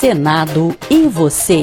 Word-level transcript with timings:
Senado 0.00 0.74
e 0.88 1.06
você. 1.06 1.62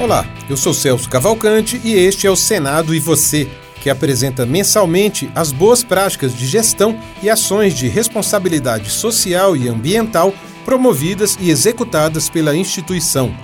Olá, 0.00 0.24
eu 0.48 0.56
sou 0.56 0.72
Celso 0.72 1.08
Cavalcante 1.08 1.80
e 1.82 1.94
este 1.94 2.24
é 2.24 2.30
o 2.30 2.36
Senado 2.36 2.94
e 2.94 3.00
você, 3.00 3.48
que 3.82 3.90
apresenta 3.90 4.46
mensalmente 4.46 5.28
as 5.34 5.50
boas 5.50 5.82
práticas 5.82 6.32
de 6.32 6.46
gestão 6.46 6.96
e 7.20 7.28
ações 7.28 7.74
de 7.74 7.88
responsabilidade 7.88 8.88
social 8.88 9.56
e 9.56 9.68
ambiental 9.68 10.32
promovidas 10.64 11.36
e 11.40 11.50
executadas 11.50 12.30
pela 12.30 12.54
instituição. 12.54 13.34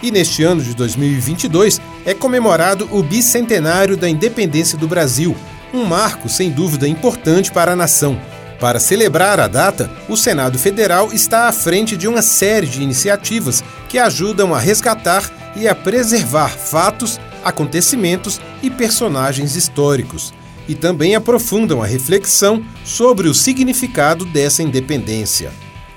E 0.00 0.12
neste 0.12 0.44
ano 0.44 0.62
de 0.62 0.76
2022 0.76 1.80
é 2.06 2.14
comemorado 2.14 2.88
o 2.92 3.02
bicentenário 3.02 3.96
da 3.96 4.08
independência 4.08 4.78
do 4.78 4.86
Brasil, 4.86 5.34
um 5.72 5.84
marco 5.84 6.28
sem 6.28 6.52
dúvida 6.52 6.86
importante 6.86 7.50
para 7.50 7.72
a 7.72 7.76
nação. 7.76 8.16
Para 8.64 8.80
celebrar 8.80 9.38
a 9.40 9.46
data, 9.46 9.90
o 10.08 10.16
Senado 10.16 10.58
Federal 10.58 11.12
está 11.12 11.48
à 11.48 11.52
frente 11.52 11.98
de 11.98 12.08
uma 12.08 12.22
série 12.22 12.66
de 12.66 12.82
iniciativas 12.82 13.62
que 13.90 13.98
ajudam 13.98 14.54
a 14.54 14.58
resgatar 14.58 15.30
e 15.54 15.68
a 15.68 15.74
preservar 15.74 16.48
fatos, 16.48 17.20
acontecimentos 17.44 18.40
e 18.62 18.70
personagens 18.70 19.54
históricos, 19.54 20.32
e 20.66 20.74
também 20.74 21.14
aprofundam 21.14 21.82
a 21.82 21.86
reflexão 21.86 22.64
sobre 22.86 23.28
o 23.28 23.34
significado 23.34 24.24
dessa 24.24 24.62
independência. 24.62 25.52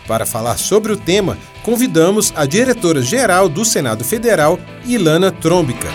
Para 0.06 0.26
falar 0.26 0.58
sobre 0.58 0.92
o 0.92 0.98
tema, 0.98 1.38
convidamos 1.64 2.34
a 2.36 2.46
diretora-geral 2.46 3.48
do 3.48 3.64
Senado 3.64 4.04
Federal, 4.04 4.60
Ilana 4.86 5.32
Trombica. 5.32 5.88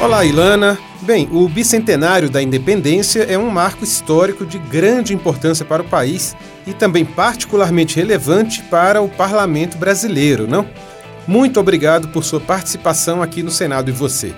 Olá, 0.00 0.24
Ilana. 0.24 0.78
Bem, 1.02 1.28
o 1.32 1.48
bicentenário 1.48 2.30
da 2.30 2.40
independência 2.40 3.24
é 3.24 3.36
um 3.36 3.50
marco 3.50 3.82
histórico 3.82 4.46
de 4.46 4.56
grande 4.56 5.12
importância 5.12 5.66
para 5.66 5.82
o 5.82 5.88
país 5.88 6.36
e 6.64 6.72
também 6.72 7.04
particularmente 7.04 7.96
relevante 7.96 8.62
para 8.62 9.02
o 9.02 9.08
parlamento 9.08 9.76
brasileiro, 9.76 10.46
não? 10.46 10.64
Muito 11.26 11.58
obrigado 11.58 12.08
por 12.08 12.22
sua 12.22 12.38
participação 12.38 13.20
aqui 13.22 13.42
no 13.42 13.50
Senado 13.50 13.90
e 13.90 13.92
você. 13.92 14.32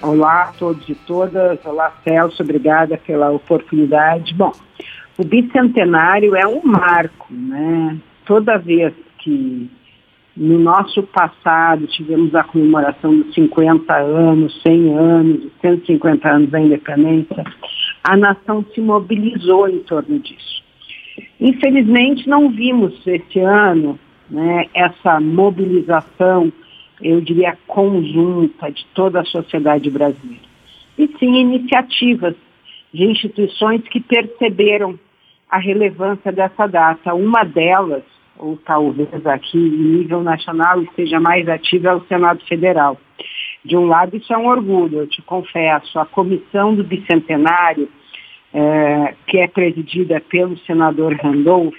Olá 0.00 0.44
a 0.44 0.52
todos 0.52 0.88
e 0.88 0.94
todas. 0.94 1.58
Olá, 1.64 1.92
Celso. 2.04 2.40
Obrigada 2.44 2.96
pela 2.96 3.32
oportunidade. 3.32 4.32
Bom, 4.34 4.52
o 5.18 5.24
bicentenário 5.24 6.36
é 6.36 6.46
um 6.46 6.62
marco, 6.62 7.26
né? 7.28 7.98
Toda 8.24 8.56
vez 8.56 8.94
que 9.18 9.68
no 10.36 10.58
nosso 10.58 11.02
passado 11.04 11.86
tivemos 11.86 12.34
a 12.34 12.44
comemoração 12.44 13.18
dos 13.18 13.34
50 13.34 13.94
anos, 13.96 14.60
100 14.62 14.92
anos, 14.94 15.52
150 15.62 16.28
anos 16.28 16.50
da 16.50 16.60
independência, 16.60 17.44
a 18.04 18.16
nação 18.16 18.64
se 18.74 18.80
mobilizou 18.80 19.68
em 19.68 19.78
torno 19.78 20.18
disso. 20.18 20.62
Infelizmente, 21.40 22.28
não 22.28 22.50
vimos 22.50 22.94
esse 23.06 23.38
ano 23.40 23.98
né, 24.30 24.66
essa 24.74 25.20
mobilização, 25.20 26.52
eu 27.00 27.20
diria, 27.20 27.56
conjunta 27.66 28.70
de 28.70 28.84
toda 28.94 29.20
a 29.20 29.24
sociedade 29.24 29.90
brasileira. 29.90 30.44
E 30.98 31.08
sim 31.18 31.34
iniciativas 31.34 32.34
de 32.92 33.04
instituições 33.04 33.82
que 33.88 34.00
perceberam 34.00 34.98
a 35.50 35.58
relevância 35.58 36.32
dessa 36.32 36.66
data. 36.66 37.14
Uma 37.14 37.44
delas 37.44 38.02
ou 38.38 38.56
talvez 38.58 39.26
aqui 39.26 39.58
em 39.58 39.98
nível 39.98 40.22
nacional 40.22 40.82
esteja 40.82 41.20
mais 41.20 41.48
ativa, 41.48 41.88
é 41.88 41.94
o 41.94 42.06
Senado 42.06 42.44
Federal. 42.46 42.98
De 43.64 43.76
um 43.76 43.86
lado, 43.86 44.16
isso 44.16 44.32
é 44.32 44.38
um 44.38 44.46
orgulho, 44.46 45.00
eu 45.00 45.06
te 45.06 45.20
confesso. 45.22 45.98
A 45.98 46.06
comissão 46.06 46.74
do 46.74 46.84
bicentenário, 46.84 47.88
é, 48.52 49.14
que 49.26 49.38
é 49.38 49.48
presidida 49.48 50.20
pelo 50.20 50.56
senador 50.58 51.14
Randolph, 51.14 51.74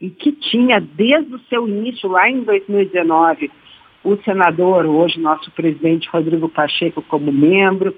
e 0.00 0.10
que 0.10 0.32
tinha 0.32 0.80
desde 0.80 1.34
o 1.34 1.38
seu 1.48 1.68
início, 1.68 2.08
lá 2.08 2.28
em 2.28 2.42
2019, 2.42 3.50
o 4.02 4.16
senador, 4.24 4.84
hoje 4.84 5.20
nosso 5.20 5.50
presidente 5.52 6.08
Rodrigo 6.08 6.48
Pacheco 6.48 7.02
como 7.02 7.30
membro, 7.30 7.94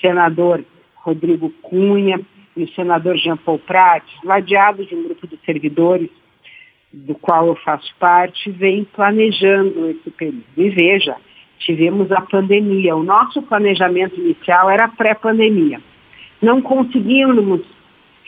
senador 0.00 0.62
Rodrigo 0.96 1.50
Cunha 1.62 2.20
e 2.56 2.64
o 2.64 2.68
senador 2.74 3.16
Jean 3.16 3.36
Paul 3.36 3.58
Prates, 3.58 4.12
ladeados 4.22 4.86
de 4.86 4.94
um 4.94 5.04
grupo 5.04 5.26
de 5.26 5.38
servidores 5.46 6.10
do 7.04 7.14
qual 7.14 7.46
eu 7.46 7.56
faço 7.56 7.94
parte, 7.98 8.50
vem 8.50 8.84
planejando 8.84 9.90
esse 9.90 10.10
período. 10.10 10.44
E 10.56 10.70
veja, 10.70 11.14
tivemos 11.58 12.10
a 12.10 12.22
pandemia. 12.22 12.96
O 12.96 13.02
nosso 13.02 13.42
planejamento 13.42 14.18
inicial 14.18 14.70
era 14.70 14.88
pré-pandemia. 14.88 15.80
Não 16.40 16.62
conseguimos 16.62 17.60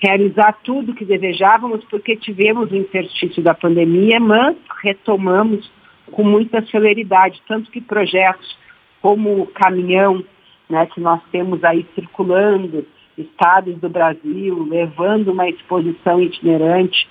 realizar 0.02 0.58
tudo 0.62 0.92
o 0.92 0.94
que 0.94 1.04
desejávamos 1.04 1.82
porque 1.86 2.14
tivemos 2.16 2.70
o 2.70 2.76
interstício 2.76 3.42
da 3.42 3.54
pandemia, 3.54 4.20
mas 4.20 4.56
retomamos 4.82 5.70
com 6.12 6.22
muita 6.22 6.62
celeridade, 6.66 7.42
tanto 7.48 7.70
que 7.70 7.80
projetos 7.80 8.58
como 9.00 9.42
o 9.42 9.46
caminhão, 9.46 10.22
né, 10.68 10.86
que 10.86 11.00
nós 11.00 11.20
temos 11.32 11.64
aí 11.64 11.86
circulando 11.94 12.86
estados 13.16 13.76
do 13.78 13.88
Brasil, 13.88 14.62
levando 14.64 15.32
uma 15.32 15.48
exposição 15.48 16.20
itinerante 16.20 17.08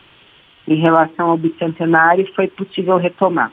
em 0.67 0.75
relação 0.75 1.29
ao 1.29 1.38
bicentenário 1.38 2.28
foi 2.35 2.47
possível 2.47 2.97
retomar. 2.97 3.51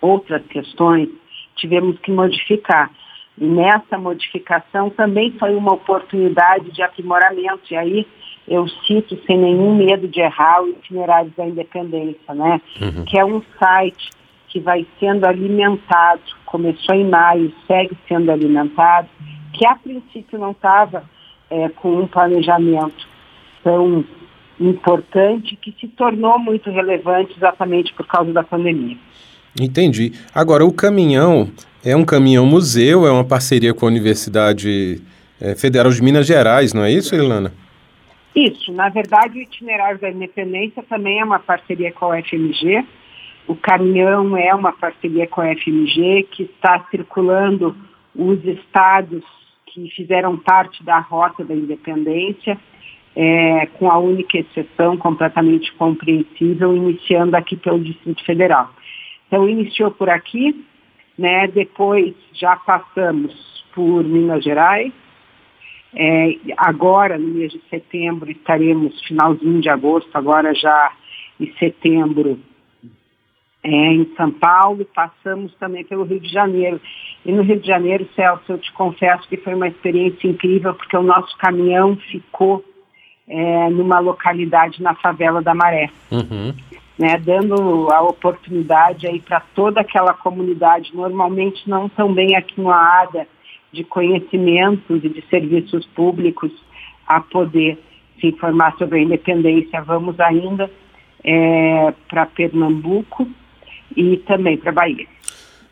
Outras 0.00 0.44
questões 0.46 1.08
tivemos 1.56 1.98
que 2.00 2.10
modificar. 2.10 2.90
E 3.38 3.44
nessa 3.44 3.98
modificação 3.98 4.90
também 4.90 5.32
foi 5.38 5.54
uma 5.54 5.74
oportunidade 5.74 6.70
de 6.70 6.82
aprimoramento. 6.82 7.72
E 7.72 7.76
aí 7.76 8.06
eu 8.46 8.68
cito 8.86 9.18
sem 9.26 9.38
nenhum 9.38 9.74
medo 9.74 10.06
de 10.06 10.20
errar 10.20 10.62
o 10.62 10.68
itinerário 10.68 11.32
da 11.36 11.46
independência, 11.46 12.34
né? 12.34 12.60
Uhum. 12.80 13.04
Que 13.04 13.18
é 13.18 13.24
um 13.24 13.42
site 13.58 14.10
que 14.48 14.60
vai 14.60 14.86
sendo 15.00 15.24
alimentado, 15.24 16.20
começou 16.44 16.94
em 16.94 17.08
maio, 17.08 17.52
segue 17.66 17.96
sendo 18.06 18.30
alimentado, 18.30 19.08
que 19.54 19.66
a 19.66 19.74
princípio 19.74 20.38
não 20.38 20.50
estava 20.50 21.04
é, 21.48 21.70
com 21.70 22.00
um 22.00 22.06
planejamento 22.06 23.08
tão 23.64 24.04
importante 24.60 25.56
que 25.56 25.74
se 25.80 25.88
tornou 25.88 26.38
muito 26.38 26.70
relevante 26.70 27.34
exatamente 27.36 27.92
por 27.94 28.06
causa 28.06 28.32
da 28.32 28.42
pandemia. 28.42 28.96
Entendi. 29.60 30.12
Agora, 30.34 30.64
o 30.64 30.72
caminhão 30.72 31.50
é 31.84 31.96
um 31.96 32.04
caminhão 32.04 32.46
museu, 32.46 33.06
é 33.06 33.10
uma 33.10 33.24
parceria 33.24 33.74
com 33.74 33.86
a 33.86 33.88
Universidade 33.88 35.02
é, 35.40 35.54
Federal 35.54 35.90
de 35.90 36.02
Minas 36.02 36.26
Gerais, 36.26 36.72
não 36.72 36.84
é 36.84 36.90
isso, 36.90 37.14
Ilana? 37.14 37.52
Isso. 38.34 38.72
Na 38.72 38.88
verdade, 38.88 39.38
o 39.38 39.42
itinerário 39.42 39.98
da 39.98 40.10
independência 40.10 40.82
também 40.88 41.20
é 41.20 41.24
uma 41.24 41.38
parceria 41.38 41.92
com 41.92 42.10
a 42.10 42.22
FMG. 42.22 42.84
O 43.46 43.54
caminhão 43.54 44.36
é 44.36 44.54
uma 44.54 44.72
parceria 44.72 45.26
com 45.26 45.40
a 45.40 45.54
FMG 45.54 46.28
que 46.30 46.44
está 46.44 46.86
circulando 46.90 47.76
os 48.14 48.42
estados 48.44 49.22
que 49.66 49.90
fizeram 49.96 50.36
parte 50.38 50.82
da 50.84 50.98
rota 50.98 51.44
da 51.44 51.54
independência 51.54 52.58
é, 53.14 53.66
com 53.78 53.90
a 53.90 53.98
única 53.98 54.38
exceção 54.38 54.96
completamente 54.96 55.72
compreensível, 55.74 56.76
iniciando 56.76 57.36
aqui 57.36 57.56
pelo 57.56 57.80
Distrito 57.80 58.24
Federal. 58.24 58.70
Então, 59.26 59.48
iniciou 59.48 59.90
por 59.90 60.08
aqui, 60.08 60.64
né, 61.18 61.46
depois 61.48 62.14
já 62.32 62.56
passamos 62.56 63.32
por 63.74 64.04
Minas 64.04 64.42
Gerais, 64.44 64.92
é, 65.94 66.36
agora, 66.56 67.18
no 67.18 67.28
mês 67.28 67.52
de 67.52 67.60
setembro, 67.68 68.30
estaremos, 68.30 68.98
finalzinho 69.02 69.60
de 69.60 69.68
agosto, 69.68 70.10
agora 70.14 70.54
já 70.54 70.92
em 71.38 71.52
setembro, 71.58 72.38
é, 73.62 73.68
em 73.68 74.10
São 74.16 74.30
Paulo, 74.30 74.86
passamos 74.94 75.54
também 75.56 75.84
pelo 75.84 76.04
Rio 76.04 76.18
de 76.18 76.28
Janeiro. 76.28 76.80
E 77.24 77.30
no 77.30 77.42
Rio 77.42 77.60
de 77.60 77.66
Janeiro, 77.66 78.08
Celso, 78.16 78.52
eu 78.52 78.58
te 78.58 78.72
confesso 78.72 79.28
que 79.28 79.36
foi 79.36 79.54
uma 79.54 79.68
experiência 79.68 80.26
incrível, 80.26 80.74
porque 80.74 80.96
o 80.96 81.02
nosso 81.02 81.36
caminhão 81.36 81.96
ficou 82.10 82.64
é, 83.32 83.70
numa 83.70 83.98
localidade 83.98 84.82
na 84.82 84.94
favela 84.94 85.40
da 85.40 85.54
Maré. 85.54 85.88
Uhum. 86.10 86.54
Né, 86.98 87.16
dando 87.18 87.90
a 87.90 88.02
oportunidade 88.02 89.06
aí 89.06 89.18
para 89.18 89.40
toda 89.54 89.80
aquela 89.80 90.12
comunidade, 90.12 90.94
normalmente 90.94 91.68
não 91.68 91.88
tão 91.88 92.12
bem 92.12 92.36
aquinoada 92.36 93.26
de 93.72 93.82
conhecimentos 93.82 95.02
e 95.02 95.08
de 95.08 95.24
serviços 95.30 95.86
públicos, 95.86 96.52
a 97.06 97.18
poder 97.20 97.78
se 98.20 98.26
informar 98.26 98.76
sobre 98.76 98.98
a 98.98 99.02
independência. 99.02 99.80
Vamos 99.80 100.20
ainda 100.20 100.70
é, 101.24 101.94
para 102.08 102.26
Pernambuco 102.26 103.26
e 103.96 104.18
também 104.18 104.58
para 104.58 104.70
Bahia. 104.70 105.06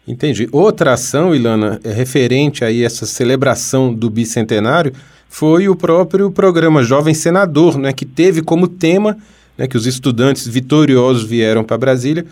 Entendi. 0.09 0.49
Outra 0.51 0.95
ação, 0.95 1.35
Ilana, 1.35 1.79
é 1.85 1.93
referente 1.93 2.65
aí 2.65 2.83
a 2.83 2.87
essa 2.87 3.05
celebração 3.05 3.95
do 3.95 4.09
bicentenário, 4.09 4.93
foi 5.31 5.69
o 5.69 5.77
próprio 5.77 6.29
programa 6.33 6.83
Jovem 6.83 7.15
Senador, 7.15 7.79
né, 7.79 7.93
que 7.93 8.05
teve 8.05 8.43
como 8.43 8.67
tema 8.67 9.17
né, 9.57 9.69
que 9.69 9.77
os 9.77 9.87
estudantes 9.87 10.47
vitoriosos 10.47 11.23
vieram 11.23 11.63
para 11.63 11.79
Brasília, 11.79 12.27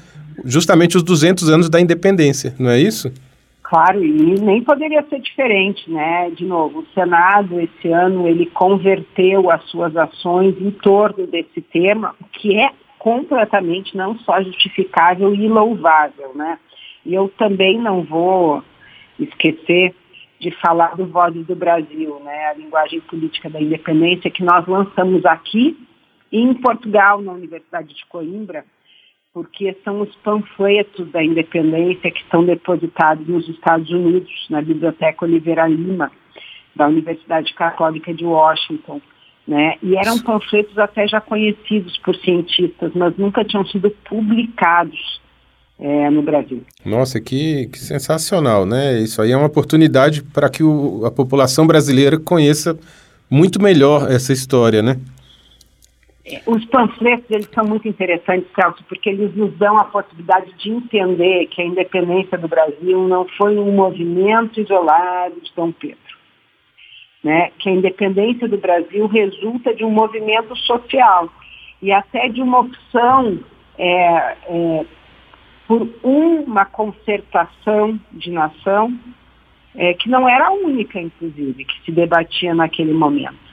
justamente 0.45 0.97
os 0.97 1.05
200 1.05 1.49
anos 1.49 1.71
da 1.71 1.81
independência, 1.81 2.55
não 2.59 2.69
é 2.69 2.81
isso? 2.81 3.13
Claro, 3.63 4.03
e 4.03 4.41
nem 4.41 4.65
poderia 4.65 5.05
ser 5.09 5.21
diferente, 5.21 5.91
né? 5.91 6.31
De 6.31 6.45
novo, 6.45 6.81
o 6.81 6.87
Senado 6.95 7.61
esse 7.61 7.89
ano 7.89 8.27
ele 8.27 8.47
converteu 8.47 9.51
as 9.51 9.63
suas 9.65 9.95
ações 9.95 10.57
em 10.59 10.71
torno 10.71 11.27
desse 11.27 11.61
tema, 11.61 12.15
que 12.33 12.59
é 12.59 12.71
completamente 12.99 13.95
não 13.95 14.19
só 14.21 14.43
justificável 14.43 15.35
e 15.35 15.47
louvável, 15.47 16.33
né? 16.35 16.59
E 17.05 17.15
eu 17.15 17.31
também 17.37 17.79
não 17.79 18.03
vou 18.03 18.63
esquecer 19.21 19.95
de 20.41 20.51
falar 20.61 20.97
do 20.97 21.07
Voz 21.07 21.35
do 21.35 21.57
Brasil, 21.57 22.21
né? 22.21 22.47
A 22.49 22.55
linguagem 22.55 23.01
política 23.01 23.51
da 23.51 23.61
independência 23.61 24.31
que 24.31 24.45
nós 24.45 24.67
lançamos 24.67 25.25
aqui 25.27 25.77
em 26.31 26.55
Portugal, 26.55 27.21
na 27.21 27.33
Universidade 27.33 27.95
de 27.95 28.07
Coimbra, 28.07 28.65
porque 29.33 29.77
são 29.85 30.01
os 30.01 30.15
panfletos 30.17 31.11
da 31.11 31.23
independência 31.23 32.11
que 32.11 32.21
estão 32.21 32.45
depositados 32.45 33.27
nos 33.27 33.49
Estados 33.49 33.91
Unidos, 33.91 34.47
na 34.51 34.63
Biblioteca 34.63 35.25
Oliveira 35.25 35.67
Lima, 35.67 36.11
da 36.75 36.87
Universidade 36.87 37.53
Católica 37.55 38.13
de 38.15 38.25
Washington. 38.25 39.01
Né? 39.47 39.77
E 39.83 39.97
eram 39.97 40.19
panfletos 40.19 40.77
até 40.79 41.09
já 41.09 41.21
conhecidos 41.21 41.97
por 41.99 42.15
cientistas, 42.17 42.93
mas 42.95 43.17
nunca 43.17 43.45
tinham 43.45 43.65
sido 43.67 43.91
publicados 44.09 45.21
é, 45.79 46.11
no 46.11 46.23
Brasil. 46.23 46.63
Nossa, 46.85 47.21
que, 47.21 47.67
que, 47.69 47.79
sensacional, 47.79 48.67
né? 48.67 48.99
Isso 48.99 49.23
aí 49.23 49.31
é 49.31 49.37
uma 49.37 49.47
oportunidade 49.47 50.23
para 50.23 50.51
que 50.51 50.63
o, 50.63 51.05
a 51.05 51.11
população 51.11 51.67
brasileira 51.67 52.19
conheça 52.19 52.79
muito 53.31 53.63
melhor 53.63 54.11
essa 54.11 54.33
história, 54.33 54.83
né? 54.83 54.97
Os 56.47 56.65
panfletos 56.67 57.31
eles 57.31 57.49
são 57.55 57.65
muito 57.65 57.89
interessantes, 57.89 58.49
Celso, 58.55 58.85
porque 58.87 59.09
eles 59.09 59.35
nos 59.35 59.53
dão 59.57 59.79
a 59.79 59.85
possibilidade 59.85 60.53
de 60.59 60.71
entender 60.71 61.47
que 61.47 61.63
a 61.63 61.65
independência 61.65 62.37
do 62.37 62.49
Brasil 62.49 63.09
não 63.09 63.27
foi 63.37 63.59
um 63.59 63.73
movimento 63.73 64.61
isolado 64.61 65.41
de 65.41 65.51
Dom 65.57 65.73
Pedro. 65.73 65.97
Né? 67.25 67.51
Que 67.59 67.71
a 67.71 67.73
independência 67.73 68.47
do 68.47 68.59
Brasil 68.59 69.07
resulta 69.07 69.75
de 69.75 69.85
um 69.85 69.91
movimento 69.91 70.55
social 70.57 71.31
e 71.81 71.91
até 71.91 72.29
de 72.29 72.43
uma 72.43 72.61
opção 72.61 73.39
é, 73.79 74.37
é, 74.49 74.87
por 75.69 75.87
uma 76.03 76.65
concertação 76.65 78.01
de 78.11 78.31
nação 78.31 78.91
é, 79.77 79.93
que 79.93 80.09
não 80.09 80.27
era 80.27 80.49
a 80.49 80.53
única, 80.53 80.99
inclusive, 80.99 81.65
que 81.67 81.85
se 81.85 81.93
debatia 81.93 82.55
naquele 82.55 82.95
momento. 82.95 83.49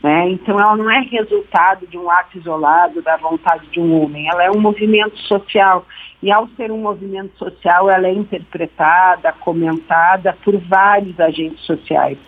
Né? 0.00 0.30
Então, 0.30 0.58
ela 0.58 0.76
não 0.76 0.90
é 0.90 1.00
resultado 1.00 1.86
de 1.86 1.98
um 1.98 2.08
ato 2.08 2.38
isolado 2.38 3.02
da 3.02 3.16
vontade 3.16 3.66
de 3.68 3.80
um 3.80 4.02
homem, 4.02 4.28
ela 4.28 4.44
é 4.44 4.50
um 4.50 4.60
movimento 4.60 5.18
social. 5.18 5.84
E, 6.22 6.32
ao 6.32 6.48
ser 6.50 6.70
um 6.70 6.78
movimento 6.78 7.36
social, 7.36 7.90
ela 7.90 8.06
é 8.06 8.12
interpretada, 8.12 9.32
comentada 9.32 10.36
por 10.44 10.56
vários 10.58 11.18
agentes 11.18 11.64
sociais. 11.66 12.18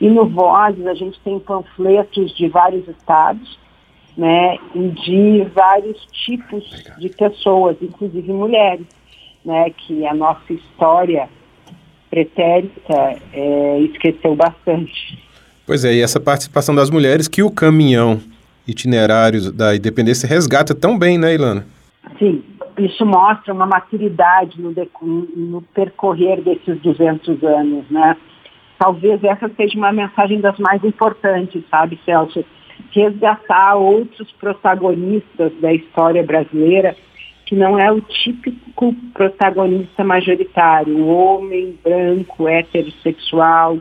E 0.00 0.08
no 0.08 0.26
Vozes, 0.26 0.86
a 0.86 0.94
gente 0.94 1.20
tem 1.20 1.38
panfletos 1.40 2.34
de 2.36 2.48
vários 2.48 2.86
estados, 2.88 3.59
né, 4.20 4.58
de 4.74 5.46
vários 5.54 5.96
tipos 6.12 6.62
de 6.98 7.08
pessoas, 7.08 7.78
inclusive 7.80 8.30
mulheres, 8.30 8.84
né, 9.42 9.70
que 9.70 10.06
a 10.06 10.12
nossa 10.12 10.52
história 10.52 11.26
pretérita 12.10 13.16
é, 13.32 13.78
esqueceu 13.80 14.36
bastante. 14.36 15.18
Pois 15.66 15.86
é, 15.86 15.94
e 15.94 16.02
essa 16.02 16.20
participação 16.20 16.74
das 16.74 16.90
mulheres 16.90 17.28
que 17.28 17.42
o 17.42 17.50
caminhão 17.50 18.20
itinerário 18.68 19.50
da 19.50 19.74
independência 19.74 20.28
resgata 20.28 20.74
tão 20.74 20.98
bem, 20.98 21.16
né, 21.16 21.34
Ilana? 21.34 21.66
Sim, 22.18 22.44
isso 22.78 23.06
mostra 23.06 23.54
uma 23.54 23.64
maturidade 23.64 24.60
no, 24.60 24.74
no 25.34 25.62
percorrer 25.62 26.42
desses 26.42 26.78
200 26.82 27.42
anos, 27.42 27.86
né? 27.90 28.14
Talvez 28.78 29.24
essa 29.24 29.50
seja 29.56 29.78
uma 29.78 29.92
mensagem 29.92 30.42
das 30.42 30.58
mais 30.58 30.84
importantes, 30.84 31.62
sabe, 31.70 31.98
Celso? 32.04 32.44
Resgatar 32.92 33.76
outros 33.76 34.30
protagonistas 34.32 35.52
da 35.60 35.72
história 35.72 36.22
brasileira 36.22 36.96
que 37.50 37.56
não 37.56 37.76
é 37.76 37.90
o 37.90 38.00
típico 38.00 38.94
protagonista 39.12 40.04
majoritário, 40.04 40.96
o 40.96 41.08
homem 41.08 41.76
branco, 41.82 42.46
heterossexual, 42.46 43.76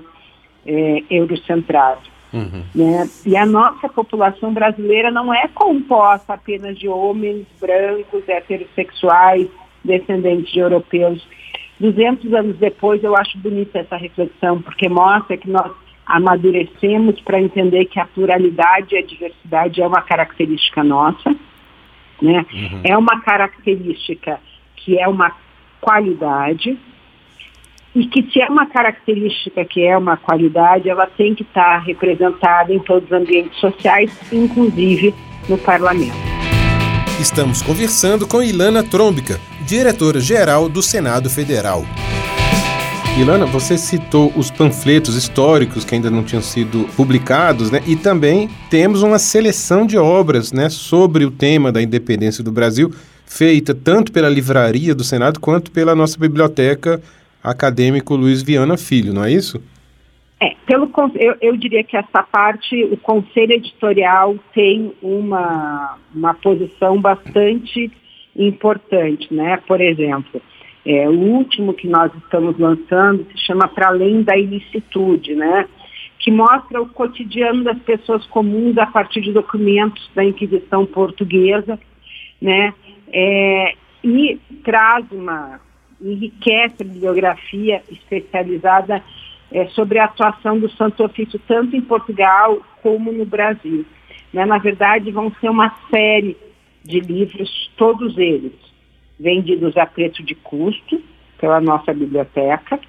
é, 0.66 1.04
eurocentrado. 1.08 2.02
Uhum. 2.34 2.64
Né? 2.74 3.08
E 3.28 3.38
a 3.38 3.46
nossa 3.46 3.88
população 3.88 4.52
brasileira 4.52 5.12
não 5.12 5.32
é 5.32 5.48
composta 5.48 6.34
apenas 6.34 6.80
de 6.80 6.88
homens 6.88 7.46
brancos, 7.62 8.28
heterossexuais, 8.28 9.48
descendentes 9.84 10.52
de 10.52 10.60
europeus. 10.60 11.24
200 11.80 12.34
anos 12.34 12.58
depois, 12.58 13.04
eu 13.04 13.16
acho 13.16 13.38
bonita 13.38 13.78
essa 13.78 13.98
reflexão, 13.98 14.64
porque 14.64 14.90
mostra 14.90 15.38
que 15.38 15.48
nós 15.48 15.72
amadurecemos 16.10 17.22
para 17.22 17.40
entender 17.40 17.86
que 17.86 18.00
a 18.00 18.06
pluralidade 18.06 18.96
e 18.96 18.98
a 18.98 19.06
diversidade 19.06 19.82
é 19.82 19.88
uma 19.88 20.02
característica 20.02 20.84
nossa, 20.84 21.36
né? 22.22 22.46
Uhum. 22.52 22.82
É 22.84 22.98
uma 22.98 23.22
característica 23.22 24.40
que 24.76 25.00
é 25.00 25.08
uma 25.08 25.32
qualidade, 25.80 26.78
e 27.96 28.06
que 28.06 28.24
se 28.32 28.42
é 28.42 28.48
uma 28.48 28.66
característica 28.66 29.64
que 29.66 29.86
é 29.86 29.98
uma 29.98 30.18
qualidade, 30.18 30.90
ela 30.90 31.08
tem 31.08 31.34
que 31.34 31.44
estar 31.44 31.80
representada 31.80 32.74
em 32.74 32.80
todos 32.80 33.06
os 33.06 33.12
ambientes 33.12 33.60
sociais, 33.60 34.12
inclusive 34.32 35.14
no 35.48 35.58
parlamento. 35.58 36.14
Estamos 37.20 37.62
conversando 37.62 38.28
com 38.28 38.42
Ilana 38.42 38.84
Trombica, 38.84 39.40
diretora-geral 39.66 40.70
do 40.70 40.82
Senado 40.82 41.30
Federal. 41.30 41.84
Ilana, 43.18 43.46
você 43.46 43.78
citou 43.78 44.32
os 44.36 44.50
panfletos 44.50 45.16
históricos 45.16 45.84
que 45.84 45.96
ainda 45.96 46.10
não 46.10 46.24
tinham 46.24 46.42
sido 46.42 46.88
publicados, 46.96 47.70
né? 47.70 47.82
E 47.86 47.96
também 47.96 48.48
temos 48.70 49.04
uma 49.04 49.20
seleção 49.20 49.86
de 49.86 49.98
obras, 49.98 50.54
né, 50.54 50.70
sobre 50.70 51.26
o 51.26 51.32
tema 51.32 51.72
da 51.72 51.82
independência 51.82 52.44
do 52.44 52.52
Brasil, 52.52 52.92
feita 53.26 53.76
tanto 53.76 54.12
pela 54.12 54.30
livraria 54.30 54.96
do 54.96 55.04
Senado 55.04 55.40
quanto 55.40 55.72
pela 55.72 55.94
nossa 55.94 56.18
biblioteca 56.18 57.02
acadêmico 57.44 58.16
Luiz 58.16 58.42
Viana 58.42 58.78
Filho, 58.78 59.14
não 59.14 59.24
é 59.24 59.32
isso? 59.32 59.62
É, 60.42 60.56
pelo, 60.66 60.90
eu, 61.16 61.36
eu 61.42 61.58
diria 61.58 61.84
que 61.84 61.98
essa 61.98 62.24
parte, 62.24 62.86
o 62.86 62.96
conselho 62.96 63.54
editorial 63.54 64.36
tem 64.54 64.94
uma, 65.02 65.98
uma 66.16 66.34
posição 66.34 67.00
bastante 67.02 67.92
importante, 68.36 69.34
né? 69.34 69.58
Por 69.68 69.82
exemplo, 69.82 70.42
é, 70.90 71.08
o 71.08 71.14
último 71.14 71.76
que 71.76 71.88
nós 71.88 72.12
estamos 72.16 72.58
lançando 72.58 73.24
se 73.32 73.46
chama 73.46 73.68
Para 73.68 73.90
Além 73.90 74.24
da 74.24 74.36
Ilicitude, 74.36 75.36
né? 75.36 75.68
Que 76.18 76.32
mostra 76.32 76.82
o 76.82 76.90
cotidiano 76.90 77.64
das 77.64 77.78
pessoas 77.84 78.26
comuns 78.26 78.76
a 78.76 78.88
partir 78.88 79.22
de 79.22 79.32
documentos 79.32 80.10
da 80.16 80.24
Inquisição 80.24 80.88
Portuguesa, 80.88 81.80
né? 82.42 82.74
É, 83.14 83.76
e 84.04 84.40
traz 84.64 85.06
uma 85.12 85.60
enriquece 86.02 86.78
a 86.82 86.86
bibliografia 86.86 87.84
especializada 87.92 89.04
é, 89.52 89.68
sobre 89.68 90.00
a 90.00 90.06
atuação 90.06 90.60
do 90.60 90.72
Santo 90.72 91.04
Ofício 91.04 91.40
tanto 91.48 91.76
em 91.76 91.82
Portugal 91.82 92.58
como 92.82 93.12
no 93.12 93.26
Brasil. 93.26 93.86
Né? 94.34 94.44
Na 94.44 94.58
verdade, 94.58 95.12
vão 95.12 95.32
ser 95.40 95.50
uma 95.50 95.72
série 95.92 96.36
de 96.84 97.00
livros, 97.00 97.72
todos 97.78 98.18
eles 98.18 98.69
vendidos 99.20 99.76
a 99.78 99.86
preço 99.86 100.24
de 100.24 100.36
custo 100.36 101.02
pela 101.38 101.60
nossa 101.60 101.94
biblioteca, 101.94 102.80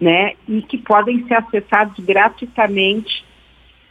né? 0.00 0.34
E 0.48 0.62
que 0.62 0.78
podem 0.78 1.26
ser 1.26 1.34
acessados 1.34 2.04
gratuitamente 2.04 3.24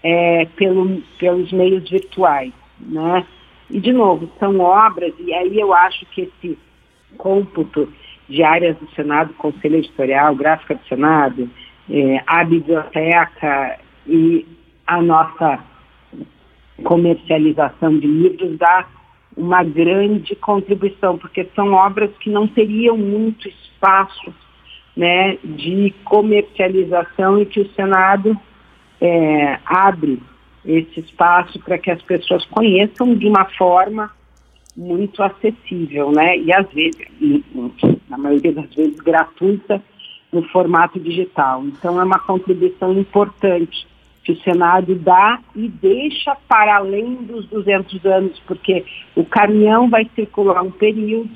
é, 0.04 0.46
pelo, 0.56 1.02
pelos 1.20 1.52
meios 1.52 1.90
virtuais, 1.90 2.54
né? 2.80 3.26
E 3.70 3.80
de 3.80 3.92
novo, 3.92 4.32
são 4.40 4.60
obras, 4.60 5.14
e 5.20 5.34
aí 5.34 5.60
eu 5.60 5.74
acho 5.74 6.06
que 6.08 6.22
esse 6.22 6.58
cômputo 7.18 7.92
de 8.30 8.44
áreas 8.44 8.78
do 8.78 8.90
Senado, 8.92 9.34
Conselho 9.34 9.78
Editorial, 9.78 10.36
Gráfica 10.36 10.76
do 10.76 10.88
Senado, 10.88 11.50
eh, 11.90 12.22
a 12.26 12.44
biblioteca 12.44 13.80
e 14.06 14.46
a 14.86 15.02
nossa 15.02 15.60
comercialização 16.84 17.98
de 17.98 18.08
livros 18.08 18.58
dá 18.58 18.86
uma 19.38 19.64
grande 19.64 20.36
contribuição, 20.36 21.18
porque 21.18 21.48
são 21.56 21.74
obras 21.74 22.10
que 22.20 22.30
não 22.30 22.48
teriam 22.48 22.98
muito 22.98 23.48
espaço 23.48 24.34
né, 24.96 25.38
de 25.44 25.94
comercialização 26.04 27.40
e 27.40 27.46
que 27.46 27.62
o 27.62 27.72
Senado 27.74 28.36
é, 29.00 29.60
abre 29.64 30.20
esse 30.66 31.00
espaço 31.00 31.60
para 31.60 31.78
que 31.78 31.92
as 31.92 32.02
pessoas 32.02 32.44
conheçam 32.46 33.14
de 33.14 33.28
uma 33.28 33.46
forma 33.46 34.12
muito 34.76 35.24
acessível, 35.24 36.12
né? 36.12 36.38
E 36.38 36.54
às 36.54 36.68
vezes, 36.72 37.00
e, 37.22 37.44
na 38.10 38.18
maioria 38.18 38.52
das 38.52 38.74
vezes, 38.76 39.00
gratuita 39.00 39.82
no 40.32 40.44
formato 40.50 41.00
digital. 41.00 41.64
Então 41.64 42.00
é 42.00 42.04
uma 42.04 42.20
contribuição 42.20 42.92
importante 42.94 43.88
que 44.28 44.34
o 44.34 44.42
Senado 44.42 44.94
dá 44.96 45.40
e 45.56 45.70
deixa 45.70 46.36
para 46.50 46.76
além 46.76 47.16
dos 47.16 47.48
200 47.48 48.06
anos, 48.06 48.38
porque 48.46 48.84
o 49.16 49.24
caminhão 49.24 49.90
vai 49.90 50.06
circular 50.16 50.62
um 50.62 50.72
período, 50.72 51.32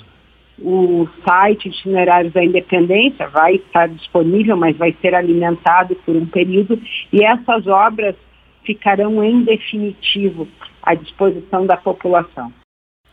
o 0.60 1.08
site 1.26 1.70
Itinerários 1.70 2.34
da 2.34 2.44
Independência 2.44 3.30
vai 3.30 3.56
estar 3.56 3.88
disponível, 3.88 4.58
mas 4.58 4.76
vai 4.76 4.94
ser 5.02 5.16
alimentado 5.16 5.96
por 6.06 6.18
um 6.18 6.26
período, 6.26 6.78
e 7.14 7.24
essas 7.24 7.66
obras 7.66 8.16
ficarão 8.66 9.24
em 9.24 9.42
definitivo 9.44 10.46
à 10.84 10.94
disposição 10.94 11.66
da 11.66 11.78
população. 11.78 12.52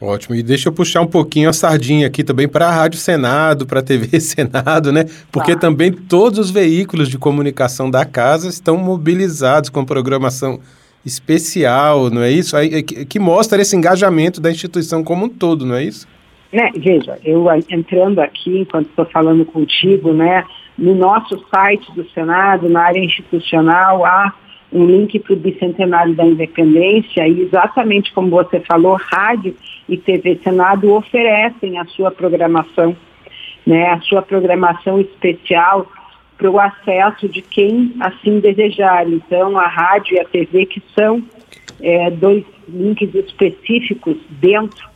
Ótimo. 0.01 0.37
E 0.37 0.43
deixa 0.43 0.69
eu 0.69 0.73
puxar 0.73 1.01
um 1.01 1.07
pouquinho 1.07 1.49
a 1.49 1.53
sardinha 1.53 2.07
aqui 2.07 2.23
também 2.23 2.47
para 2.47 2.69
a 2.69 2.71
Rádio 2.71 2.99
Senado, 2.99 3.67
para 3.67 3.81
a 3.81 3.83
TV 3.83 4.21
Senado, 4.21 4.93
né? 4.93 5.05
Porque 5.33 5.55
tá. 5.55 5.61
também 5.61 5.93
todos 5.93 6.39
os 6.39 6.51
veículos 6.51 7.09
de 7.09 7.19
comunicação 7.19 7.91
da 7.91 8.05
casa 8.05 8.49
estão 8.49 8.77
mobilizados 8.77 9.71
com 9.71 9.85
programação 9.85 10.61
especial, 11.05 12.11
não 12.11 12.23
é 12.23 12.31
isso? 12.31 12.57
Aí, 12.57 12.83
que, 12.83 13.05
que 13.07 13.19
mostra 13.19 13.61
esse 13.61 13.75
engajamento 13.75 14.41
da 14.41 14.51
instituição 14.51 15.03
como 15.03 15.27
um 15.27 15.29
todo, 15.29 15.67
não 15.67 15.75
é 15.75 15.85
isso? 15.85 16.07
Né, 16.53 16.71
veja, 16.77 17.19
eu 17.25 17.47
entrando 17.69 18.21
aqui, 18.21 18.61
enquanto 18.61 18.89
estou 18.89 19.05
falando 19.07 19.45
contigo, 19.45 20.13
né, 20.13 20.45
no 20.79 20.95
nosso 20.95 21.45
site 21.55 21.93
do 21.93 22.09
Senado, 22.11 22.69
na 22.69 22.83
área 22.83 23.01
institucional, 23.01 24.05
há 24.05 24.33
um 24.73 24.87
link 24.87 25.19
para 25.19 25.33
o 25.33 25.37
Bicentenário 25.37 26.15
da 26.15 26.25
Independência 26.25 27.27
e 27.27 27.43
exatamente 27.43 28.13
como 28.13 28.31
você 28.31 28.61
falou, 28.61 28.97
rádio 28.97 29.55
e 29.89 29.97
TV 29.97 30.39
Senado 30.43 30.93
oferecem 30.93 31.79
a 31.79 31.85
sua 31.87 32.11
programação, 32.11 32.97
né, 33.67 33.91
a 33.91 34.01
sua 34.01 34.23
programação 34.23 35.01
especial 35.01 35.87
para 36.37 36.51
o 36.51 36.61
acesso 36.61 37.29
de 37.29 37.43
quem 37.43 37.95
assim 38.01 38.39
desejar. 38.39 39.09
Então, 39.09 39.59
a 39.59 39.67
rádio 39.67 40.17
e 40.17 40.21
a 40.21 40.25
TV, 40.25 40.67
que 40.67 40.83
são 40.95 41.23
é, 41.81 42.11
dois 42.11 42.45
links 42.69 43.13
específicos 43.15 44.17
dentro 44.31 44.89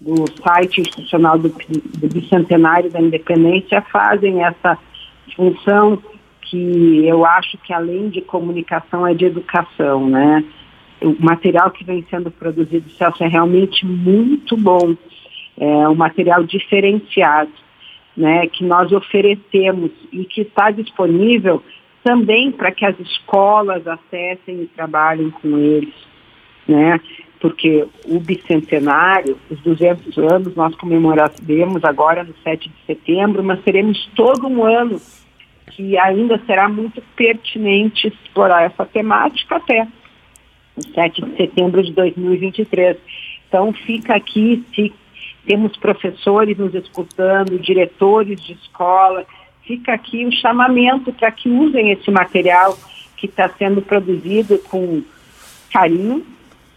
do 0.00 0.24
site 0.42 0.80
institucional 0.80 1.38
do, 1.38 1.48
do 1.48 2.08
Bicentenário 2.08 2.90
da 2.90 3.00
Independência, 3.00 3.80
fazem 3.82 4.44
essa 4.44 4.76
função 5.36 6.02
que 6.42 7.06
eu 7.06 7.24
acho 7.24 7.56
que 7.58 7.72
além 7.72 8.10
de 8.10 8.20
comunicação 8.20 9.06
é 9.06 9.14
de 9.14 9.24
educação, 9.24 10.08
né? 10.08 10.44
O 11.02 11.16
material 11.18 11.70
que 11.70 11.84
vem 11.84 12.04
sendo 12.08 12.30
produzido, 12.30 12.88
Celso, 12.90 13.22
é 13.24 13.28
realmente 13.28 13.84
muito 13.84 14.56
bom. 14.56 14.96
É 15.58 15.88
um 15.88 15.94
material 15.94 16.44
diferenciado, 16.44 17.50
né? 18.16 18.46
Que 18.46 18.64
nós 18.64 18.92
oferecemos 18.92 19.90
e 20.12 20.24
que 20.24 20.42
está 20.42 20.70
disponível 20.70 21.62
também 22.04 22.50
para 22.50 22.72
que 22.72 22.84
as 22.84 22.98
escolas 22.98 23.86
acessem 23.86 24.62
e 24.62 24.66
trabalhem 24.74 25.30
com 25.30 25.58
eles, 25.58 25.94
né? 26.66 27.00
Porque 27.40 27.86
o 28.06 28.20
bicentenário, 28.20 29.36
os 29.50 29.60
200 29.60 30.16
anos, 30.18 30.54
nós 30.54 30.74
comemoraremos 30.76 31.84
agora 31.84 32.22
no 32.22 32.34
7 32.42 32.68
de 32.68 32.86
setembro, 32.86 33.42
mas 33.42 33.60
teremos 33.62 34.08
todo 34.14 34.46
um 34.46 34.64
ano 34.64 35.00
que 35.70 35.98
ainda 35.98 36.40
será 36.46 36.68
muito 36.68 37.02
pertinente 37.16 38.08
explorar 38.08 38.62
essa 38.62 38.84
temática 38.84 39.56
até 39.56 39.88
7 40.94 41.22
de 41.22 41.36
setembro 41.36 41.82
de 41.82 41.92
2023. 41.92 42.96
Então 43.48 43.72
fica 43.72 44.14
aqui, 44.14 44.64
se 44.74 44.92
temos 45.46 45.76
professores 45.76 46.56
nos 46.56 46.74
escutando, 46.74 47.58
diretores 47.58 48.40
de 48.42 48.52
escola, 48.54 49.26
fica 49.62 49.92
aqui 49.92 50.24
o 50.24 50.32
chamamento 50.32 51.12
para 51.12 51.30
que 51.30 51.48
usem 51.48 51.90
esse 51.90 52.10
material 52.10 52.76
que 53.16 53.26
está 53.26 53.48
sendo 53.50 53.82
produzido 53.82 54.58
com 54.58 55.02
carinho, 55.72 56.24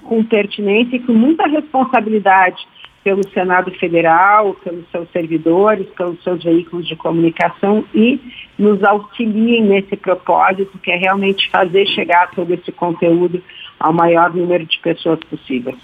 com 0.03 0.23
pertinência 0.23 0.97
e 0.97 0.99
com 0.99 1.13
muita 1.13 1.47
responsabilidade 1.47 2.67
pelo 3.05 3.21
Senado 3.29 3.69
Federal, 3.79 4.55
pelos 4.63 4.83
seus 4.89 5.07
servidores, 5.11 5.85
pelos 5.95 6.21
seus 6.23 6.43
veículos 6.43 6.87
de 6.87 6.95
comunicação 6.95 7.85
e 7.93 8.19
nos 8.57 8.83
auxiliem 8.83 9.63
nesse 9.63 9.95
propósito, 9.95 10.79
que 10.79 10.89
é 10.89 10.97
realmente 10.97 11.47
fazer 11.51 11.85
chegar 11.85 12.31
todo 12.31 12.51
esse 12.51 12.71
conteúdo 12.71 13.43
ao 13.79 13.93
maior 13.93 14.33
número 14.33 14.65
de 14.65 14.79
pessoas 14.79 15.19
possível. 15.29 15.75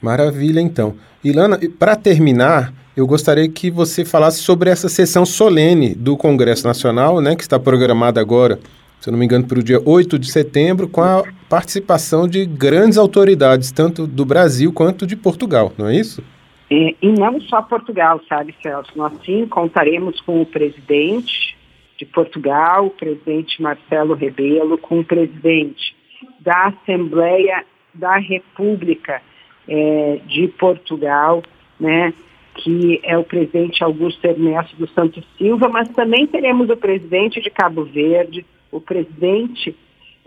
Maravilha, 0.00 0.60
então. 0.60 0.94
Ilana, 1.24 1.58
para 1.80 1.96
terminar, 1.96 2.72
eu 2.96 3.08
gostaria 3.08 3.48
que 3.48 3.68
você 3.68 4.04
falasse 4.04 4.38
sobre 4.38 4.70
essa 4.70 4.88
sessão 4.88 5.26
solene 5.26 5.96
do 5.96 6.16
Congresso 6.16 6.64
Nacional, 6.64 7.20
né, 7.20 7.34
que 7.34 7.42
está 7.42 7.58
programada 7.58 8.20
agora, 8.20 8.60
se 9.00 9.10
não 9.10 9.18
me 9.18 9.24
engano, 9.24 9.48
para 9.48 9.58
o 9.58 9.64
dia 9.64 9.82
8 9.84 10.16
de 10.16 10.30
setembro, 10.30 10.86
com 10.86 11.02
a 11.02 11.24
participação 11.48 12.28
de 12.28 12.46
grandes 12.46 12.98
autoridades, 12.98 13.72
tanto 13.72 14.06
do 14.06 14.24
Brasil 14.24 14.72
quanto 14.72 15.04
de 15.08 15.16
Portugal, 15.16 15.72
não 15.76 15.88
é 15.88 15.96
isso? 15.96 16.22
E, 16.70 16.96
e 17.00 17.08
não 17.12 17.40
só 17.42 17.62
Portugal, 17.62 18.20
sabe, 18.28 18.54
Celso? 18.62 18.90
Nós 18.96 19.12
sim 19.24 19.46
contaremos 19.46 20.20
com 20.20 20.42
o 20.42 20.46
presidente 20.46 21.56
de 21.96 22.04
Portugal, 22.04 22.86
o 22.86 22.90
presidente 22.90 23.62
Marcelo 23.62 24.14
Rebelo, 24.14 24.76
com 24.76 25.00
o 25.00 25.04
presidente 25.04 25.96
da 26.40 26.66
Assembleia 26.66 27.64
da 27.94 28.18
República 28.18 29.22
é, 29.68 30.20
de 30.26 30.48
Portugal, 30.48 31.42
né, 31.78 32.12
que 32.54 33.00
é 33.02 33.16
o 33.16 33.24
presidente 33.24 33.82
Augusto 33.82 34.24
Ernesto 34.24 34.76
dos 34.76 34.92
Santos 34.92 35.24
Silva, 35.36 35.68
mas 35.68 35.88
também 35.90 36.26
teremos 36.26 36.68
o 36.68 36.76
presidente 36.76 37.40
de 37.40 37.50
Cabo 37.50 37.84
Verde, 37.84 38.44
o 38.70 38.80
presidente 38.80 39.76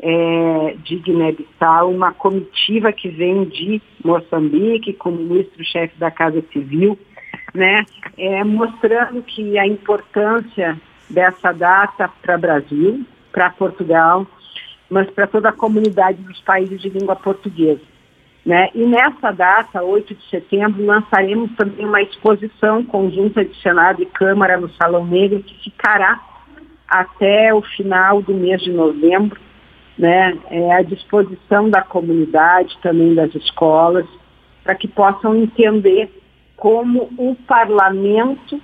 é, 0.01 0.75
de 0.84 0.96
Guiné-Bissau, 0.98 1.91
uma 1.91 2.13
comitiva 2.13 2.91
que 2.91 3.10
vem 3.10 3.46
de 3.46 3.82
Moçambique, 4.03 4.94
com 4.94 5.10
o 5.10 5.15
ministro-chefe 5.15 5.98
da 5.98 6.10
Casa 6.10 6.41
Civil, 6.53 6.98
né, 7.53 7.84
é, 8.18 8.44
mostrando 8.44 9.22
que 9.24 9.58
a 9.58 9.68
importância 9.68 10.79
dessa 11.10 11.51
data 11.51 12.10
para 12.22 12.38
Brasil, 12.38 13.06
para 13.32 13.50
Portugal, 13.50 14.25
mas 14.89 15.10
para 15.12 15.27
toda 15.27 15.50
a 15.50 15.53
comunidade 15.53 16.22
dos 16.24 16.39
países 16.41 16.82
de 16.82 16.89
língua 16.89 17.15
portuguesa. 17.15 17.82
Né? 18.46 18.70
E 18.74 18.86
nessa 18.86 19.32
data, 19.32 19.84
8 19.84 20.15
de 20.15 20.29
setembro, 20.29 20.84
lançaremos 20.84 21.51
também 21.56 21.86
uma 21.86 22.01
exposição 22.01 22.84
conjunta 22.84 23.44
de 23.44 23.56
Senado 23.62 24.01
e 24.01 24.06
Câmara 24.06 24.58
no 24.58 24.70
Salão 24.72 25.06
Negro, 25.06 25.44
que 25.44 25.63
ficará 25.63 26.20
até 26.88 27.53
o 27.53 27.62
final 27.62 28.22
do 28.22 28.34
mês 28.34 28.62
de 28.62 28.72
novembro, 28.72 29.39
né, 30.00 30.38
é, 30.50 30.74
à 30.74 30.82
disposição 30.82 31.70
da 31.70 31.82
comunidade, 31.82 32.79
também 32.82 33.13
das 33.13 33.36
escolas, 33.36 34.08
para 34.63 34.74
que 34.74 34.88
possam 34.88 35.36
entender 35.36 36.10
como 36.56 37.10
o 37.18 37.36
parlamento 37.46 38.62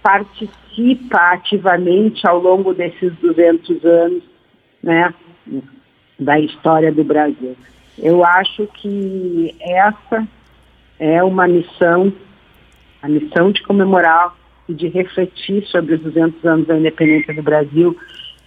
participa 0.00 1.32
ativamente 1.32 2.26
ao 2.26 2.38
longo 2.38 2.72
desses 2.72 3.12
200 3.16 3.84
anos 3.84 4.22
né, 4.80 5.12
da 6.18 6.38
história 6.38 6.92
do 6.92 7.02
Brasil. 7.02 7.56
Eu 7.98 8.24
acho 8.24 8.66
que 8.68 9.54
essa 9.60 10.26
é 10.98 11.22
uma 11.24 11.48
missão, 11.48 12.12
a 13.02 13.08
missão 13.08 13.50
de 13.50 13.62
comemorar 13.64 14.32
e 14.68 14.74
de 14.74 14.86
refletir 14.86 15.66
sobre 15.66 15.96
os 15.96 16.00
200 16.02 16.44
anos 16.44 16.66
da 16.68 16.78
independência 16.78 17.34
do 17.34 17.42
Brasil, 17.42 17.96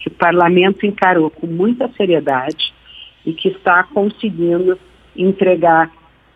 que 0.06 0.10
o 0.10 0.12
parlamento 0.12 0.86
encarou 0.86 1.32
com 1.32 1.48
muita 1.48 1.90
seriedade 1.98 2.72
e 3.26 3.34
que 3.34 3.48
está 3.48 3.84
conseguindo 3.86 4.78
entregar 5.18 5.92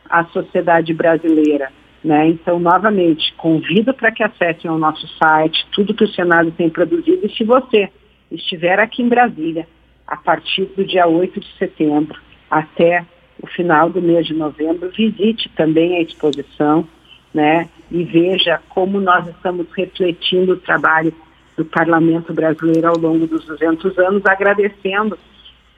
à 0.10 0.26
sociedade 0.26 0.92
brasileira. 0.92 1.72
Né? 2.04 2.30
Então, 2.30 2.60
novamente, 2.60 3.32
convido 3.36 3.94
para 3.94 4.12
que 4.12 4.24
acessem 4.24 4.72
ao 4.72 4.80
nosso 4.80 5.08
site 5.20 5.68
tudo 5.72 5.94
que 5.94 6.04
o 6.04 6.14
Senado 6.14 6.50
tem 6.52 6.68
produzido 6.68 7.28
e 7.28 7.30
se 7.30 7.44
você 7.44 7.90
estiver 8.32 8.80
aqui 8.80 9.04
em 9.04 9.08
Brasília, 9.08 9.68
a 10.08 10.18
partir 10.18 10.66
do 10.76 10.84
dia 10.84 11.06
8 11.08 11.40
de 11.40 11.58
setembro 11.60 12.20
até 12.50 13.06
o 13.40 13.46
final 13.46 13.88
do 13.92 14.02
mês 14.02 14.26
de 14.26 14.34
novembro, 14.34 14.90
visite 14.90 15.48
também 15.50 15.98
a 15.98 16.02
exposição 16.02 16.88
né, 17.32 17.70
e 17.92 18.04
veja 18.04 18.60
como 18.70 19.00
nós 19.00 19.28
estamos 19.28 19.68
refletindo 19.76 20.54
o 20.54 20.60
trabalho 20.60 21.14
do 21.60 21.66
Parlamento 21.66 22.34
Brasileiro 22.34 22.88
ao 22.88 22.98
longo 22.98 23.28
dos 23.28 23.46
200 23.46 23.98
anos, 24.00 24.26
agradecendo 24.26 25.20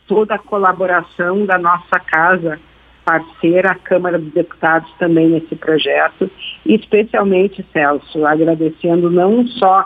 toda 0.08 0.36
a 0.36 0.40
colaboração 0.40 1.44
da 1.44 1.58
nossa 1.58 2.00
casa 2.00 2.60
parceira, 3.04 3.72
a 3.72 3.76
Câmara 3.76 4.20
dos 4.20 4.32
Deputados 4.32 4.94
também 5.00 5.30
nesse 5.30 5.56
projeto, 5.56 6.30
e 6.64 6.76
especialmente, 6.76 7.66
Celso, 7.74 8.28
agradecendo 8.28 9.10
não 9.10 9.48
só 9.48 9.86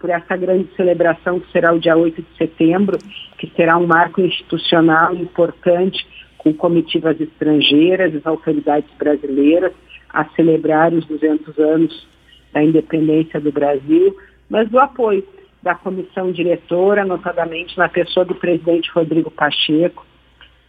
por 0.00 0.10
essa 0.10 0.36
grande 0.36 0.68
celebração 0.74 1.38
que 1.38 1.52
será 1.52 1.72
o 1.72 1.78
dia 1.78 1.96
8 1.96 2.20
de 2.20 2.36
setembro, 2.36 2.98
que 3.38 3.48
será 3.54 3.78
um 3.78 3.86
marco 3.86 4.20
institucional 4.20 5.14
importante 5.14 6.04
com 6.38 6.52
comitivas 6.52 7.20
estrangeiras, 7.20 8.16
as 8.16 8.26
autoridades 8.26 8.90
brasileiras, 8.98 9.72
a 10.12 10.24
celebrar 10.30 10.92
os 10.92 11.06
200 11.06 11.56
anos 11.56 12.08
da 12.52 12.64
independência 12.64 13.40
do 13.40 13.52
Brasil, 13.52 14.16
mas 14.50 14.68
do 14.68 14.78
apoio 14.80 15.22
da 15.66 15.74
comissão 15.74 16.30
diretora, 16.30 17.04
notadamente 17.04 17.76
na 17.76 17.88
pessoa 17.88 18.24
do 18.24 18.36
presidente 18.36 18.88
Rodrigo 18.92 19.32
Pacheco, 19.32 20.06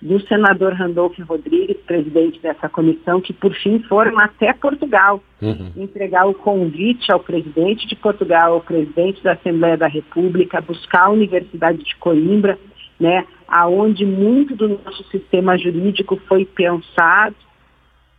do 0.01 0.19
senador 0.27 0.73
Randolfo 0.73 1.23
Rodrigues, 1.23 1.77
presidente 1.85 2.39
dessa 2.39 2.67
comissão, 2.67 3.21
que 3.21 3.31
por 3.31 3.53
fim 3.53 3.77
foram 3.83 4.17
até 4.17 4.53
Portugal 4.53 5.21
uhum. 5.39 5.71
entregar 5.77 6.25
o 6.25 6.33
convite 6.33 7.11
ao 7.11 7.19
presidente 7.19 7.87
de 7.87 7.95
Portugal, 7.95 8.53
ao 8.53 8.61
presidente 8.61 9.21
da 9.21 9.33
Assembleia 9.33 9.77
da 9.77 9.87
República, 9.87 10.61
buscar 10.61 11.03
a 11.03 11.11
Universidade 11.11 11.77
de 11.83 11.95
Coimbra, 11.97 12.57
né, 12.99 13.23
aonde 13.47 14.03
muito 14.03 14.55
do 14.55 14.67
nosso 14.83 15.03
sistema 15.11 15.55
jurídico 15.59 16.19
foi 16.27 16.43
pensado, 16.43 17.35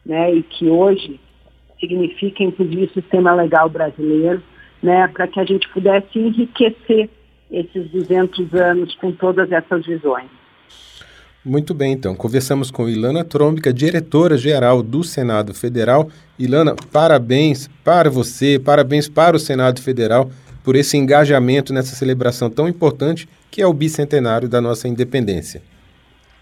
né, 0.07 0.33
e 0.33 0.45
que 0.45 0.69
hoje 0.69 1.19
significa 1.81 2.45
inclusive 2.45 2.85
o 2.85 2.93
sistema 2.93 3.35
legal 3.35 3.69
brasileiro, 3.69 4.41
né, 4.83 5.09
para 5.09 5.27
que 5.27 5.41
a 5.41 5.45
gente 5.45 5.69
pudesse 5.71 6.19
enriquecer 6.19 7.09
esses 7.51 7.91
200 7.91 8.55
anos 8.55 8.95
com 8.97 9.13
todas 9.13 9.51
essas 9.51 9.85
visões. 9.87 10.29
Muito 11.45 11.73
bem, 11.73 11.93
então. 11.93 12.15
Conversamos 12.15 12.71
com 12.71 12.89
Ilana 12.89 13.25
Trômbica, 13.25 13.73
diretora-geral 13.73 14.83
do 14.83 15.03
Senado 15.03 15.55
Federal. 15.55 16.11
Ilana, 16.39 16.75
parabéns 16.93 17.69
para 17.83 18.11
você, 18.11 18.59
parabéns 18.59 19.09
para 19.09 19.37
o 19.37 19.41
Senado 19.41 19.81
Federal 19.81 20.31
por 20.63 20.77
esse 20.77 20.99
engajamento 20.99 21.73
nessa 21.73 21.97
celebração 21.97 22.51
tão 22.51 22.69
importante 22.69 23.27
que 23.51 23.63
é 23.63 23.67
o 23.67 23.73
bicentenário 23.73 24.49
da 24.49 24.61
nossa 24.61 24.87
independência. 24.87 25.63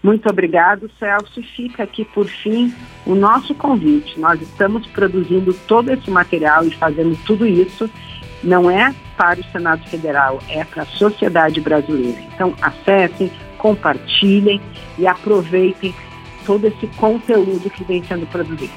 Muito 0.03 0.27
obrigado, 0.29 0.89
Celso. 0.99 1.41
Fica 1.55 1.83
aqui, 1.83 2.05
por 2.05 2.27
fim, 2.27 2.73
o 3.05 3.15
nosso 3.15 3.55
convite. 3.55 4.19
Nós 4.19 4.41
estamos 4.41 4.85
produzindo 4.87 5.53
todo 5.67 5.89
esse 5.91 6.09
material 6.11 6.65
e 6.65 6.71
fazendo 6.71 7.17
tudo 7.25 7.45
isso. 7.45 7.89
Não 8.43 8.69
é 8.69 8.93
para 9.17 9.39
o 9.39 9.43
Senado 9.51 9.83
Federal, 9.89 10.39
é 10.47 10.63
para 10.63 10.83
a 10.83 10.85
sociedade 10.85 11.59
brasileira. 11.59 12.19
Então, 12.33 12.53
acessem 12.61 13.31
compartilhem 13.57 14.61
e 14.97 15.05
aproveitem 15.05 15.93
todo 16.45 16.65
esse 16.65 16.87
conteúdo 16.95 17.69
que 17.69 17.83
vem 17.83 18.03
sendo 18.03 18.25
produzido. 18.27 18.71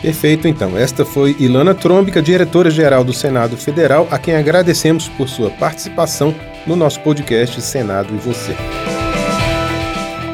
Perfeito, 0.00 0.48
então. 0.48 0.76
Esta 0.76 1.04
foi 1.04 1.36
Ilana 1.38 1.74
Trômbica, 1.74 2.20
diretora-geral 2.20 3.04
do 3.04 3.12
Senado 3.12 3.56
Federal, 3.56 4.08
a 4.10 4.18
quem 4.18 4.34
agradecemos 4.34 5.08
por 5.08 5.28
sua 5.28 5.48
participação 5.50 6.34
no 6.66 6.74
nosso 6.74 7.00
podcast 7.00 7.60
Senado 7.62 8.12
e 8.12 8.18
Você. 8.18 8.56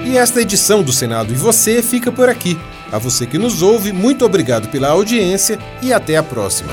E 0.07 0.17
esta 0.17 0.40
edição 0.40 0.83
do 0.83 0.93
Senado 0.93 1.33
e 1.33 1.37
Você 1.37 1.83
fica 1.83 2.11
por 2.11 2.31
aqui. 2.31 2.59
A 2.90 2.97
você 2.97 3.26
que 3.26 3.37
nos 3.37 3.61
ouve, 3.61 3.93
muito 3.93 4.25
obrigado 4.25 4.69
pela 4.69 4.88
audiência 4.88 5.59
e 5.83 5.93
até 5.93 6.17
a 6.17 6.23
próxima. 6.23 6.73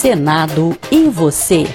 Senado 0.00 0.74
e 0.90 1.10
Você. 1.10 1.66